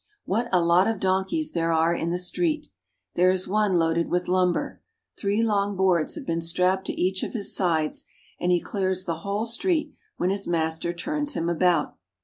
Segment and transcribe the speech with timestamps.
[0.25, 2.71] What a lot of donkeys there are in the street!
[3.13, 4.81] There is one loaded with lumber.
[5.15, 8.05] Three long boards have been strapped to each of his sides,
[8.39, 11.97] and he clears the whole street when his master turns him about.